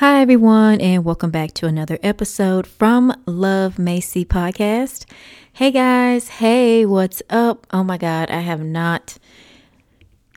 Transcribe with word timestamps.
Hi, 0.00 0.22
everyone, 0.22 0.80
and 0.80 1.04
welcome 1.04 1.30
back 1.30 1.52
to 1.52 1.66
another 1.66 1.98
episode 2.02 2.66
from 2.66 3.14
Love 3.26 3.78
Macy 3.78 4.24
podcast. 4.24 5.04
Hey, 5.52 5.70
guys. 5.70 6.28
Hey, 6.28 6.86
what's 6.86 7.20
up? 7.28 7.66
Oh 7.70 7.84
my 7.84 7.98
God, 7.98 8.30
I 8.30 8.40
have 8.40 8.62
not 8.62 9.18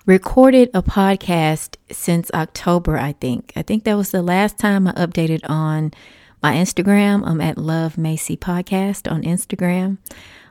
recorded 0.06 0.70
a 0.74 0.84
podcast 0.84 1.78
since 1.90 2.30
October, 2.34 2.98
I 2.98 3.14
think. 3.14 3.54
I 3.56 3.62
think 3.62 3.86
that 3.86 3.96
was 3.96 4.12
the 4.12 4.22
last 4.22 4.58
time 4.60 4.86
I 4.86 4.92
updated 4.96 5.50
on 5.50 5.94
my 6.42 6.56
Instagram. 6.56 7.26
I'm 7.26 7.40
at 7.40 7.58
Love 7.58 7.98
Macy 7.98 8.36
Podcast 8.36 9.10
on 9.10 9.24
Instagram. 9.24 9.98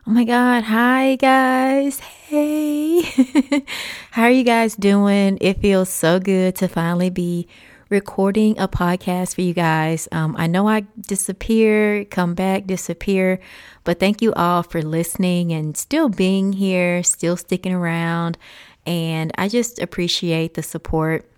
Oh 0.07 0.11
my 0.11 0.25
God. 0.25 0.65
Hi, 0.65 1.17
guys. 1.17 2.01
Hey. 2.01 3.03
How 4.13 4.23
are 4.23 4.31
you 4.31 4.43
guys 4.43 4.75
doing? 4.75 5.37
It 5.43 5.61
feels 5.61 5.91
so 5.91 6.19
good 6.19 6.57
to 6.57 6.67
finally 6.67 7.11
be 7.11 7.47
recording 7.93 8.59
a 8.59 8.67
podcast 8.67 9.35
for 9.35 9.43
you 9.43 9.53
guys. 9.53 10.09
Um, 10.13 10.35
I 10.39 10.47
know 10.47 10.67
I 10.67 10.87
disappear, 11.07 12.07
come 12.07 12.35
back, 12.35 12.67
disappear, 12.67 13.39
but 13.85 14.01
thank 14.01 14.23
you 14.23 14.33
all 14.33 14.63
for 14.63 14.81
listening 14.81 15.53
and 15.53 15.77
still 15.77 16.09
being 16.09 16.55
here, 16.55 17.03
still 17.03 17.37
sticking 17.37 17.75
around. 17.75 18.39
And 18.87 19.31
I 19.37 19.49
just 19.49 19.79
appreciate 19.79 20.55
the 20.55 20.63
support. 20.63 21.29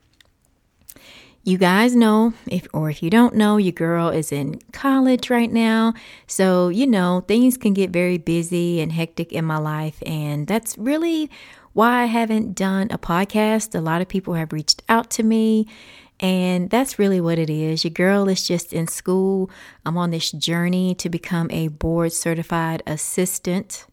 You 1.43 1.59
guys 1.59 1.96
know, 1.96 2.32
if 2.46 2.68
or 2.73 2.88
if 2.88 3.02
you 3.02 3.10
don't 3.10 3.34
know, 3.34 3.57
your 3.57 3.73
girl 3.73 4.09
is 4.09 4.30
in 4.30 4.60
college 4.73 5.29
right 5.29 5.52
now. 5.52 5.93
So, 6.29 6.68
you 6.68 6.87
know, 6.87 7.24
things 7.27 7.57
can 7.57 7.74
get 7.74 7.91
very 7.91 8.16
busy 8.16 8.80
and 8.80 8.93
hectic 8.93 9.32
in 9.32 9.45
my 9.45 9.59
life. 9.59 10.01
And 10.07 10.46
that's 10.46 10.79
really 10.79 11.30
why 11.74 12.02
I 12.02 12.07
haven't 12.07 12.55
done 12.55 12.87
a 12.91 12.98
podcast. 12.98 13.74
A 13.74 13.80
lot 13.80 14.01
of 14.01 14.09
people 14.09 14.34
have 14.34 14.52
reached 14.52 14.82
out 14.88 15.10
to 15.10 15.24
me 15.24 15.66
and 16.24 16.70
that's 16.70 16.98
really 16.98 17.20
what 17.20 17.38
it 17.38 17.51
is. 17.51 17.84
Your 17.84 17.91
girl 17.91 18.30
is 18.30 18.48
just 18.48 18.73
in 18.73 18.87
school. 18.88 19.51
I'm 19.84 19.98
on 19.98 20.10
this 20.10 20.32
journey 20.32 20.95
to 20.95 21.10
become 21.10 21.51
a 21.51 21.68
board 21.68 22.15
certified 22.15 22.82
assistant 22.87 23.85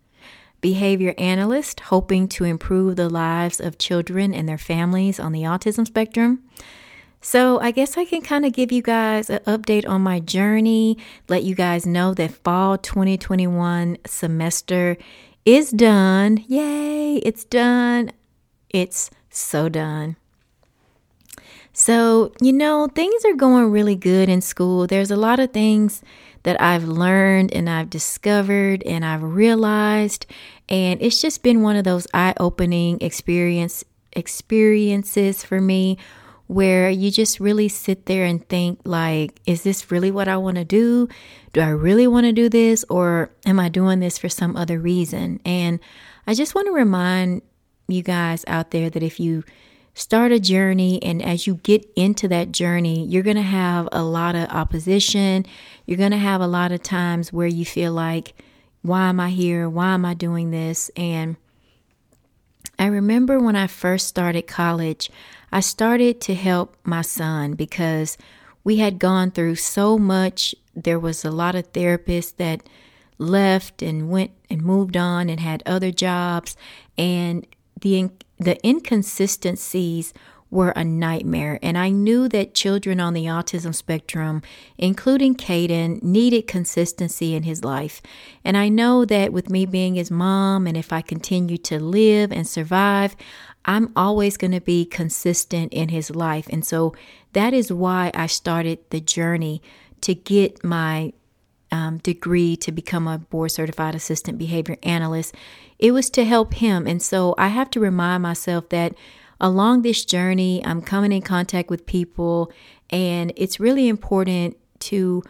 behavior 0.62 1.14
analyst, 1.18 1.82
hoping 1.82 2.30
to 2.30 2.46
improve 2.46 2.96
the 2.96 3.10
lives 3.10 3.60
of 3.60 3.78
children 3.78 4.34
and 4.34 4.48
their 4.48 4.58
families 4.58 5.20
on 5.20 5.34
the 5.34 5.42
autism 5.42 5.86
spectrum. 5.86 6.42
So, 7.20 7.60
I 7.60 7.72
guess 7.72 7.98
I 7.98 8.06
can 8.06 8.22
kind 8.22 8.46
of 8.46 8.54
give 8.54 8.72
you 8.72 8.82
guys 8.82 9.30
an 9.30 9.40
update 9.40 9.86
on 9.86 10.02
my 10.02 10.22
journey, 10.22 10.98
let 11.28 11.44
you 11.44 11.54
guys 11.54 11.86
know 11.86 12.14
that 12.14 12.32
fall 12.32 12.78
2021 12.78 13.98
semester 14.08 14.96
is 15.44 15.72
done. 15.72 16.46
Yay, 16.48 17.18
it's 17.18 17.44
done. 17.44 18.14
It's 18.70 19.10
so 19.30 19.68
done. 19.68 20.16
So, 21.74 22.34
you 22.42 22.52
know, 22.52 22.88
things 22.88 23.24
are 23.26 23.36
going 23.36 23.72
really 23.72 23.96
good 23.96 24.30
in 24.30 24.42
school. 24.42 24.88
There's 24.88 25.12
a 25.12 25.16
lot 25.16 25.40
of 25.40 25.52
things 25.52 26.02
that 26.44 26.62
I've 26.62 26.86
learned 26.86 27.54
and 27.54 27.70
I've 27.70 27.90
discovered 27.90 28.84
and 28.84 29.06
I've 29.06 29.24
realized 29.24 30.26
and 30.68 31.02
it's 31.02 31.22
just 31.22 31.44
been 31.44 31.62
one 31.62 31.76
of 31.76 31.84
those 31.84 32.08
eye-opening 32.14 33.00
experience 33.02 33.84
experiences 34.14 35.44
for 35.44 35.62
me 35.62 35.98
where 36.48 36.90
you 36.90 37.12
just 37.12 37.40
really 37.40 37.70
sit 37.70 38.08
there 38.08 38.26
and 38.26 38.48
think 38.50 38.80
like 38.84 39.40
is 39.46 39.64
this 39.64 39.92
really 39.92 40.12
what 40.12 40.28
I 40.28 40.38
want 40.38 40.58
to 40.58 40.66
do? 40.66 41.08
Do 41.54 41.62
I 41.62 41.70
really 41.70 42.08
want 42.08 42.26
to 42.26 42.34
do 42.34 42.50
this 42.50 42.84
or 42.90 43.32
am 43.46 43.60
I 43.60 43.70
doing 43.70 44.00
this 44.00 44.18
for 44.18 44.28
some 44.28 44.58
other 44.58 44.80
reason? 44.80 45.40
And 45.46 45.80
I 46.28 46.34
just 46.34 46.56
want 46.56 46.68
to 46.68 46.74
remind 46.74 47.42
you 47.88 48.02
guys 48.04 48.44
out 48.48 48.72
there 48.72 48.90
that 48.90 49.04
if 49.04 49.20
you 49.20 49.44
start 49.94 50.32
a 50.32 50.40
journey 50.40 51.02
and 51.04 51.22
as 51.22 51.46
you 51.46 51.56
get 51.56 51.86
into 51.96 52.28
that 52.28 52.52
journey 52.52 53.06
you're 53.06 53.24
going 53.24 53.36
to 53.36 53.42
have 53.42 53.88
a 53.92 54.04
lot 54.04 54.36
of 54.36 54.50
opposition. 54.50 55.46
You're 55.86 55.98
going 55.98 56.12
to 56.12 56.18
have 56.18 56.42
a 56.42 56.48
lot 56.48 56.72
of 56.72 56.82
times 56.82 57.34
where 57.34 57.48
you 57.48 57.66
feel 57.66 57.94
like 57.94 58.34
why 58.82 59.10
am 59.10 59.20
i 59.20 59.30
here? 59.30 59.70
Why 59.70 59.94
am 59.94 60.06
i 60.06 60.14
doing 60.14 60.52
this? 60.52 60.90
And 60.96 61.36
i 62.80 62.86
remember 62.86 63.40
when 63.40 63.56
i 63.56 63.68
first 63.68 64.08
started 64.08 64.48
college 64.48 65.12
i 65.52 65.60
started 65.60 66.22
to 66.22 66.34
help 66.34 66.78
my 66.84 67.02
son 67.02 67.54
because 67.54 68.18
we 68.64 68.78
had 68.78 69.00
gone 69.00 69.32
through 69.32 69.56
so 69.56 69.98
much. 69.98 70.56
There 70.76 71.00
was 71.00 71.26
a 71.26 71.32
lot 71.32 71.56
of 71.56 71.72
therapists 71.74 72.36
that 72.38 72.64
left 73.18 73.82
and 73.82 74.10
went 74.10 74.32
and 74.50 74.62
moved 74.62 74.98
on 74.98 75.30
and 75.30 75.40
had 75.40 75.64
other 75.66 75.92
jobs 75.92 76.56
and 76.98 77.46
the 77.80 78.10
the 78.42 78.66
inconsistencies 78.68 80.14
were 80.52 80.72
a 80.72 80.84
nightmare. 80.84 81.58
And 81.64 81.78
I 81.78 81.90
knew 81.90 82.28
that 82.28 82.54
children 82.54 83.00
on 83.00 83.14
the 83.14 83.26
autism 83.26 83.74
spectrum, 83.74 84.42
including 84.78 85.36
Caden, 85.36 86.04
needed 86.04 86.46
consistency 86.46 87.34
in 87.34 87.44
his 87.44 87.64
life. 87.64 88.02
And 88.44 88.58
I 88.58 88.68
know 88.68 89.06
that 89.06 89.32
with 89.32 89.50
me 89.50 89.66
being 89.66 89.96
his 89.96 90.12
mom, 90.12 90.68
and 90.68 90.76
if 90.76 90.92
I 90.92 91.02
continue 91.02 91.58
to 91.60 91.80
live 91.80 92.34
and 92.34 92.46
survive, 92.46 93.16
I'm 93.64 93.94
always 93.96 94.36
going 94.36 94.52
to 94.52 94.62
be 94.62 94.86
consistent 94.86 95.72
in 95.72 95.90
his 95.90 96.12
life. 96.12 96.48
And 96.50 96.66
so 96.66 96.94
that 97.32 97.54
is 97.54 97.72
why 97.72 98.12
I 98.14 98.28
started 98.28 98.80
the 98.90 99.00
journey 99.00 99.62
to 100.02 100.14
get 100.14 100.64
my 100.64 101.14
um, 101.72 101.98
degree 102.00 102.56
to 102.58 102.72
become 102.72 103.08
a 103.08 103.18
board 103.18 103.52
certified 103.52 103.96
assistant 103.96 104.38
behavior 104.38 104.78
analyst 104.84 105.34
it 105.82 105.92
was 105.92 106.12
to 106.12 106.24
help 106.24 106.54
him. 106.54 106.88
And 106.88 107.02
so 107.02 107.34
I 107.38 107.48
have 107.48 107.72
to 107.72 107.80
remind 107.80 108.24
myself 108.24 108.70
that 108.70 108.94
along 109.42 109.82
this 109.82 110.06
journey, 110.06 110.64
I'm 110.64 110.82
coming 110.82 111.12
in 111.12 111.24
contact 111.24 111.70
with 111.72 111.88
people, 111.88 112.52
and 112.92 113.34
it's 113.36 113.60
really 113.60 113.90
important 113.90 114.56
to 114.82 115.24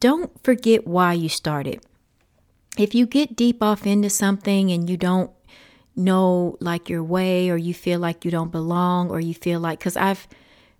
don't 0.00 0.32
forget 0.42 0.86
why 0.86 1.12
you 1.12 1.28
started. 1.28 1.84
If 2.78 2.94
you 2.94 3.06
get 3.06 3.36
deep 3.36 3.62
off 3.62 3.86
into 3.86 4.08
something 4.08 4.70
and 4.70 4.88
you 4.88 4.96
don't 4.96 5.30
know 5.94 6.56
like 6.60 6.88
your 6.88 7.04
way, 7.04 7.50
or 7.50 7.58
you 7.58 7.74
feel 7.74 8.00
like 8.00 8.24
you 8.24 8.30
don't 8.30 8.52
belong, 8.52 9.10
or 9.10 9.20
you 9.20 9.34
feel 9.34 9.60
like, 9.60 9.80
because 9.80 9.96
I've 9.96 10.26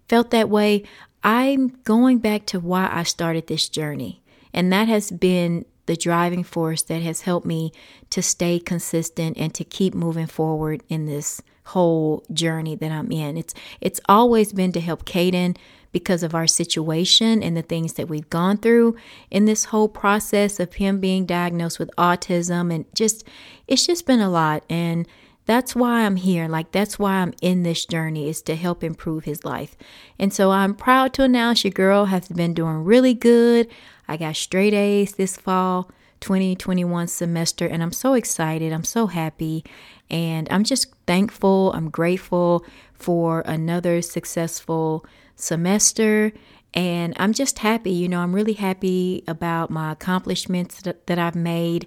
felt 0.08 0.30
that 0.30 0.48
way, 0.48 0.84
I'm 1.22 1.76
going 1.84 2.18
back 2.18 2.46
to 2.46 2.60
why 2.60 2.88
I 2.90 3.02
started 3.02 3.48
this 3.48 3.68
journey. 3.68 4.22
And 4.52 4.72
that 4.72 4.88
has 4.88 5.10
been 5.10 5.64
the 5.86 5.96
driving 5.96 6.44
force 6.44 6.82
that 6.82 7.02
has 7.02 7.22
helped 7.22 7.46
me 7.46 7.72
to 8.10 8.22
stay 8.22 8.58
consistent 8.58 9.36
and 9.38 9.54
to 9.54 9.64
keep 9.64 9.94
moving 9.94 10.26
forward 10.26 10.82
in 10.88 11.06
this 11.06 11.40
whole 11.64 12.24
journey 12.32 12.76
that 12.76 12.92
I'm 12.92 13.10
in. 13.10 13.36
It's 13.36 13.54
it's 13.80 14.00
always 14.08 14.52
been 14.52 14.72
to 14.72 14.80
help 14.80 15.04
Caden 15.04 15.56
because 15.90 16.22
of 16.22 16.34
our 16.34 16.46
situation 16.46 17.42
and 17.42 17.56
the 17.56 17.62
things 17.62 17.94
that 17.94 18.08
we've 18.08 18.28
gone 18.28 18.58
through 18.58 18.96
in 19.30 19.46
this 19.46 19.66
whole 19.66 19.88
process 19.88 20.60
of 20.60 20.74
him 20.74 21.00
being 21.00 21.24
diagnosed 21.24 21.78
with 21.78 21.90
autism 21.96 22.72
and 22.72 22.84
just 22.94 23.24
it's 23.66 23.86
just 23.86 24.06
been 24.06 24.20
a 24.20 24.30
lot 24.30 24.64
and 24.68 25.06
that's 25.48 25.74
why 25.74 26.04
I'm 26.04 26.16
here. 26.16 26.46
Like, 26.46 26.72
that's 26.72 26.98
why 26.98 27.14
I'm 27.14 27.32
in 27.40 27.62
this 27.62 27.86
journey 27.86 28.28
is 28.28 28.42
to 28.42 28.54
help 28.54 28.84
improve 28.84 29.24
his 29.24 29.46
life. 29.46 29.78
And 30.18 30.30
so 30.30 30.50
I'm 30.50 30.74
proud 30.74 31.14
to 31.14 31.22
announce 31.22 31.64
your 31.64 31.70
girl 31.70 32.04
has 32.04 32.28
been 32.28 32.52
doing 32.52 32.84
really 32.84 33.14
good. 33.14 33.66
I 34.08 34.16
got 34.16 34.36
straight 34.36 34.74
A's 34.74 35.12
this 35.12 35.36
fall 35.36 35.90
2021 36.20 37.06
semester, 37.08 37.66
and 37.66 37.82
I'm 37.82 37.92
so 37.92 38.14
excited. 38.14 38.72
I'm 38.72 38.84
so 38.84 39.06
happy. 39.06 39.64
And 40.10 40.48
I'm 40.50 40.64
just 40.64 40.92
thankful. 41.06 41.72
I'm 41.74 41.90
grateful 41.90 42.64
for 42.94 43.42
another 43.42 44.02
successful 44.02 45.04
semester. 45.36 46.32
And 46.74 47.14
I'm 47.18 47.32
just 47.32 47.60
happy. 47.60 47.90
You 47.90 48.08
know, 48.08 48.20
I'm 48.20 48.34
really 48.34 48.54
happy 48.54 49.24
about 49.28 49.70
my 49.70 49.92
accomplishments 49.92 50.82
that, 50.82 51.06
that 51.06 51.18
I've 51.18 51.36
made. 51.36 51.86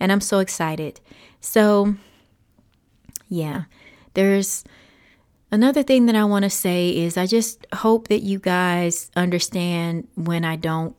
And 0.00 0.10
I'm 0.10 0.20
so 0.20 0.40
excited. 0.40 1.00
So, 1.40 1.94
yeah, 3.28 3.64
there's 4.14 4.64
another 5.50 5.82
thing 5.82 6.06
that 6.06 6.16
I 6.16 6.24
want 6.24 6.44
to 6.44 6.50
say 6.50 6.90
is 6.90 7.16
I 7.16 7.26
just 7.26 7.66
hope 7.72 8.08
that 8.08 8.22
you 8.22 8.38
guys 8.38 9.10
understand 9.16 10.08
when 10.14 10.44
I 10.44 10.56
don't 10.56 10.96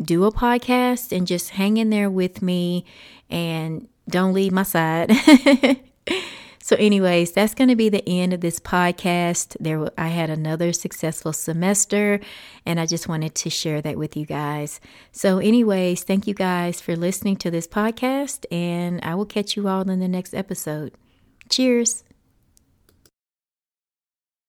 do 0.00 0.24
a 0.24 0.32
podcast 0.32 1.16
and 1.16 1.26
just 1.26 1.50
hang 1.50 1.76
in 1.76 1.90
there 1.90 2.10
with 2.10 2.42
me 2.42 2.84
and 3.30 3.88
don't 4.08 4.34
leave 4.34 4.52
my 4.52 4.62
side. 4.62 5.10
so, 6.62 6.76
anyways, 6.76 7.32
that's 7.32 7.54
going 7.54 7.68
to 7.68 7.76
be 7.76 7.88
the 7.88 8.06
end 8.08 8.32
of 8.32 8.40
this 8.40 8.60
podcast. 8.60 9.56
There, 9.58 9.88
I 9.98 10.08
had 10.08 10.30
another 10.30 10.72
successful 10.72 11.32
semester, 11.32 12.20
and 12.64 12.78
I 12.78 12.86
just 12.86 13.08
wanted 13.08 13.34
to 13.36 13.50
share 13.50 13.80
that 13.82 13.96
with 13.96 14.16
you 14.16 14.26
guys. 14.26 14.80
So, 15.12 15.38
anyways, 15.38 16.04
thank 16.04 16.26
you 16.26 16.34
guys 16.34 16.80
for 16.80 16.94
listening 16.94 17.36
to 17.38 17.50
this 17.50 17.66
podcast, 17.66 18.44
and 18.52 19.00
I 19.02 19.14
will 19.14 19.26
catch 19.26 19.56
you 19.56 19.68
all 19.68 19.88
in 19.88 20.00
the 20.00 20.08
next 20.08 20.34
episode. 20.34 20.92
Cheers. 21.48 22.04